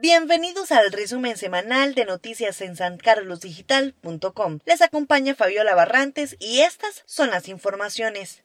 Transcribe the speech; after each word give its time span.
Bienvenidos 0.00 0.70
al 0.70 0.92
resumen 0.92 1.36
semanal 1.36 1.92
de 1.96 2.04
noticias 2.04 2.60
en 2.60 2.76
sancarlosdigital.com. 2.76 4.60
Les 4.64 4.80
acompaña 4.80 5.34
Fabiola 5.34 5.74
Barrantes 5.74 6.36
y 6.38 6.60
estas 6.60 7.02
son 7.04 7.30
las 7.30 7.48
informaciones. 7.48 8.40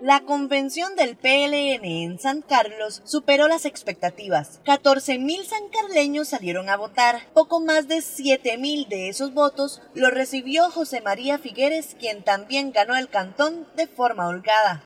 La 0.00 0.22
convención 0.26 0.96
del 0.96 1.16
PLN 1.16 1.84
en 1.84 2.18
San 2.18 2.42
Carlos 2.42 3.00
superó 3.04 3.46
las 3.46 3.64
expectativas. 3.64 4.60
14.000 4.64 5.44
sancarleños 5.44 6.26
salieron 6.26 6.68
a 6.68 6.76
votar. 6.76 7.20
Poco 7.32 7.60
más 7.60 7.86
de 7.86 7.98
7.000 7.98 8.88
de 8.88 9.08
esos 9.08 9.32
votos 9.32 9.82
los 9.94 10.10
recibió 10.10 10.68
José 10.72 11.00
María 11.00 11.38
Figueres, 11.38 11.94
quien 12.00 12.24
también 12.24 12.72
ganó 12.72 12.96
el 12.96 13.08
cantón 13.08 13.68
de 13.76 13.86
forma 13.86 14.26
holgada. 14.26 14.82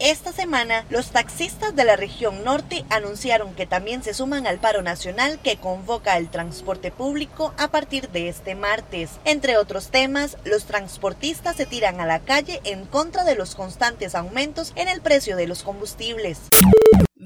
Esta 0.00 0.32
semana, 0.32 0.84
los 0.90 1.10
taxistas 1.10 1.74
de 1.74 1.84
la 1.84 1.96
región 1.96 2.44
norte 2.44 2.84
anunciaron 2.88 3.54
que 3.54 3.66
también 3.66 4.02
se 4.02 4.14
suman 4.14 4.46
al 4.46 4.58
paro 4.58 4.80
nacional 4.80 5.38
que 5.42 5.56
convoca 5.56 6.16
el 6.16 6.30
transporte 6.30 6.90
público 6.90 7.52
a 7.58 7.68
partir 7.68 8.08
de 8.10 8.28
este 8.28 8.54
martes. 8.54 9.10
Entre 9.24 9.56
otros 9.56 9.88
temas, 9.88 10.36
los 10.44 10.64
transportistas 10.64 11.56
se 11.56 11.66
tiran 11.66 12.00
a 12.00 12.06
la 12.06 12.20
calle 12.20 12.60
en 12.64 12.86
contra 12.86 13.24
de 13.24 13.34
los 13.34 13.54
constantes 13.54 14.14
aumentos 14.14 14.72
en 14.76 14.88
el 14.88 15.00
precio 15.00 15.36
de 15.36 15.46
los 15.46 15.62
combustibles. 15.62 16.38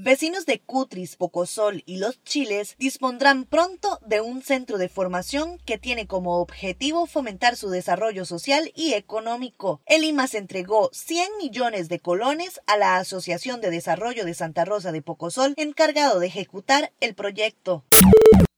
Vecinos 0.03 0.45
de 0.45 0.59
Cutris, 0.59 1.15
Pocosol 1.15 1.81
y 1.85 1.95
Los 1.95 2.21
Chiles 2.25 2.75
dispondrán 2.77 3.45
pronto 3.45 4.01
de 4.05 4.19
un 4.19 4.41
centro 4.41 4.77
de 4.77 4.89
formación 4.89 5.59
que 5.59 5.77
tiene 5.77 6.07
como 6.07 6.41
objetivo 6.41 7.05
fomentar 7.05 7.55
su 7.55 7.69
desarrollo 7.69 8.25
social 8.25 8.69
y 8.75 8.95
económico. 8.95 9.79
El 9.85 10.03
IMAS 10.03 10.33
entregó 10.33 10.89
100 10.91 11.37
millones 11.37 11.87
de 11.87 12.01
colones 12.01 12.59
a 12.67 12.75
la 12.75 12.97
Asociación 12.97 13.61
de 13.61 13.69
Desarrollo 13.69 14.25
de 14.25 14.33
Santa 14.33 14.65
Rosa 14.65 14.91
de 14.91 15.01
Pocosol 15.01 15.53
encargado 15.55 16.19
de 16.19 16.27
ejecutar 16.27 16.91
el 16.99 17.15
proyecto. 17.15 17.85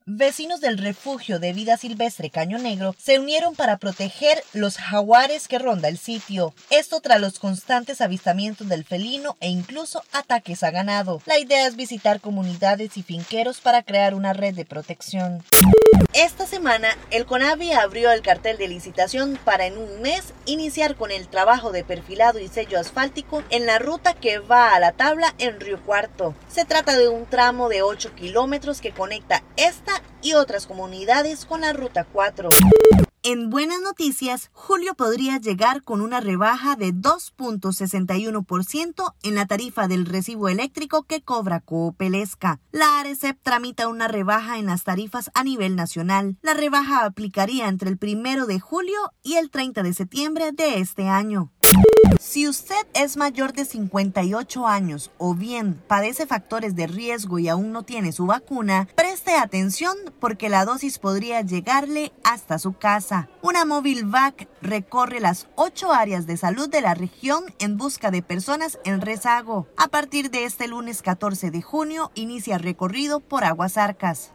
Vecinos 0.08 0.61
del 0.61 0.78
refugio 0.78 1.39
de 1.39 1.52
vida 1.52 1.78
silvestre 1.78 2.30
Caño 2.30 2.59
Negro 2.59 2.94
se 2.95 3.17
unieron 3.17 3.56
para 3.56 3.78
proteger 3.78 4.44
los 4.53 4.78
jaguares 4.78 5.48
que 5.48 5.58
ronda 5.58 5.88
el 5.88 5.98
sitio. 5.98 6.53
Esto 6.70 7.02
tras 7.02 7.20
los 7.20 7.39
constantes 7.39 8.02
avistamientos 8.02 8.70
del 8.70 8.86
felino 8.86 9.36
e 9.39 9.50
incluso 9.50 10.03
ataques 10.11 10.61
a 10.61 10.70
ganado. 10.70 11.23
La 11.26 11.39
idea 11.39 11.66
es 11.66 11.76
visitar 11.76 12.22
comunidades 12.22 12.98
y 12.98 13.02
finqueros 13.02 13.61
para 13.61 13.81
crear 13.81 14.14
una 14.14 14.33
red 14.33 14.53
de 14.53 14.66
protección. 14.66 15.44
Esta 16.13 16.45
semana, 16.45 16.89
el 17.11 17.25
CONAVI 17.25 17.73
abrió 17.73 18.11
el 18.11 18.21
cartel 18.21 18.57
de 18.57 18.67
licitación 18.67 19.38
para 19.43 19.65
en 19.65 19.77
un 19.77 20.02
mes 20.02 20.33
iniciar 20.45 20.95
con 20.95 21.11
el 21.11 21.27
trabajo 21.27 21.71
de 21.71 21.83
perfilado 21.83 22.39
y 22.39 22.47
sello 22.47 22.79
asfáltico 22.79 23.43
en 23.49 23.65
la 23.65 23.79
ruta 23.79 24.13
que 24.13 24.39
va 24.39 24.73
a 24.73 24.79
la 24.79 24.93
tabla 24.93 25.33
en 25.37 25.59
Río 25.59 25.81
Cuarto. 25.81 26.33
Se 26.47 26.65
trata 26.65 26.97
de 26.97 27.09
un 27.09 27.25
tramo 27.25 27.69
de 27.69 27.81
8 27.81 28.15
kilómetros 28.15 28.81
que 28.81 28.91
conecta 28.91 29.43
esta 29.57 30.02
y 30.21 30.33
otras 30.33 30.67
comunidades 30.67 31.45
con 31.45 31.61
la 31.61 31.73
Ruta 31.73 32.05
4. 32.11 32.49
En 33.27 33.49
buenas 33.49 33.81
noticias, 33.81 34.51
Julio 34.53 34.93
podría 34.93 35.39
llegar 35.39 35.81
con 35.81 36.01
una 36.01 36.21
rebaja 36.21 36.75
de 36.75 36.93
2.61% 36.93 39.15
en 39.23 39.33
la 39.33 39.47
tarifa 39.47 39.87
del 39.87 40.05
recibo 40.05 40.47
eléctrico 40.47 41.05
que 41.05 41.23
cobra 41.23 41.59
Coopelesca. 41.59 42.59
La 42.71 42.99
ARECEP 42.99 43.39
tramita 43.41 43.87
una 43.87 44.07
rebaja 44.07 44.59
en 44.59 44.67
las 44.67 44.83
tarifas 44.83 45.31
a 45.33 45.43
nivel 45.43 45.75
nacional. 45.75 46.37
La 46.43 46.53
rebaja 46.53 47.03
aplicaría 47.03 47.67
entre 47.67 47.89
el 47.89 47.97
1 47.99 48.45
de 48.45 48.59
julio 48.59 49.11
y 49.23 49.37
el 49.37 49.49
30 49.49 49.81
de 49.81 49.95
septiembre 49.95 50.51
de 50.51 50.77
este 50.77 51.09
año. 51.09 51.51
Si 52.20 52.48
usted 52.48 52.86
es 52.94 53.17
mayor 53.17 53.53
de 53.53 53.66
58 53.66 54.67
años 54.67 55.11
o 55.17 55.36
bien 55.36 55.81
padece 55.88 56.25
factores 56.25 56.76
de 56.76 56.88
riesgo 56.88 57.39
y 57.39 57.48
aún 57.48 57.71
no 57.71 57.83
tiene 57.83 58.11
su 58.11 58.26
vacuna, 58.26 58.88
preste 58.95 59.36
atención 59.36 59.95
porque 60.20 60.49
la 60.49 60.65
dosis 60.65 60.99
podría 60.99 61.42
llegarle 61.42 62.11
hasta 62.23 62.60
su 62.60 62.73
casa. 62.73 63.30
Una 63.42 63.64
móvil 63.64 64.05
VAC 64.05 64.48
recorre 64.61 65.20
las 65.20 65.48
ocho 65.55 65.94
áreas 65.94 66.27
de 66.27 66.38
salud 66.38 66.70
de 66.70 66.82
la 66.82 66.94
región 66.94 67.44
en 67.60 67.77
busca 67.77 68.11
de 68.11 68.21
personas 68.21 68.80
en 68.83 69.02
rezago. 69.02 69.67
A 69.77 69.88
partir 69.88 70.30
de 70.30 70.45
este 70.45 70.67
lunes 70.67 71.02
14 71.02 71.52
de 71.52 71.61
junio 71.61 72.11
inicia 72.15 72.58
recorrido 72.58 73.20
por 73.20 73.44
Aguasarcas. 73.44 74.32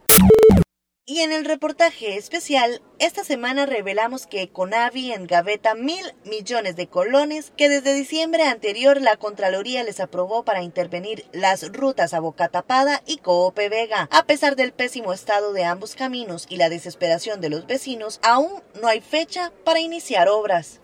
Y 1.13 1.19
en 1.19 1.33
el 1.33 1.43
reportaje 1.43 2.15
especial, 2.15 2.81
esta 2.97 3.25
semana 3.25 3.65
revelamos 3.65 4.27
que 4.27 4.47
Conavi 4.47 5.11
engaveta 5.11 5.75
mil 5.75 6.13
millones 6.23 6.77
de 6.77 6.87
colones 6.87 7.51
que 7.57 7.67
desde 7.67 7.93
diciembre 7.93 8.43
anterior 8.43 9.01
la 9.01 9.17
Contraloría 9.17 9.83
les 9.83 9.99
aprobó 9.99 10.45
para 10.45 10.63
intervenir 10.63 11.25
las 11.33 11.69
rutas 11.73 12.13
a 12.13 12.21
Boca 12.21 12.47
Tapada 12.47 13.03
y 13.05 13.17
Coope 13.17 13.67
Vega. 13.67 14.07
A 14.09 14.23
pesar 14.23 14.55
del 14.55 14.71
pésimo 14.71 15.11
estado 15.11 15.51
de 15.51 15.65
ambos 15.65 15.95
caminos 15.95 16.45
y 16.47 16.55
la 16.55 16.69
desesperación 16.69 17.41
de 17.41 17.49
los 17.49 17.67
vecinos, 17.67 18.21
aún 18.23 18.63
no 18.81 18.87
hay 18.87 19.01
fecha 19.01 19.51
para 19.65 19.81
iniciar 19.81 20.29
obras. 20.29 20.79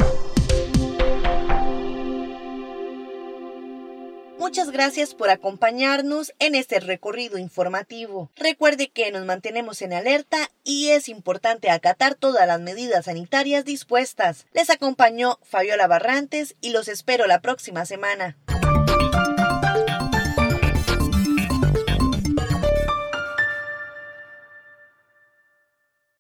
Muchas 4.38 4.72
gracias 4.72 5.16
por 5.16 5.30
acompañarnos 5.30 6.34
en 6.40 6.56
este 6.56 6.80
recorrido 6.80 7.38
informativo. 7.38 8.30
Recuerde 8.36 8.90
que 8.90 9.12
nos 9.12 9.26
mantenemos 9.26 9.82
en 9.82 9.94
alerta 9.94 10.52
y 10.64 10.90
es 10.90 11.10
importante 11.10 11.70
acatar 11.70 12.16
todas 12.16 12.48
las 12.48 12.60
medidas 12.60 13.06
sanitarias 13.06 13.66
dispuestas. 13.66 14.46
Les 14.54 14.70
acompañó 14.70 15.40
Fabiola 15.44 15.88
Barrantes 15.88 16.56
y 16.62 16.70
los 16.70 16.88
espero 16.88 17.26
la 17.26 17.42
próxima 17.42 17.86
semana. 17.86 18.38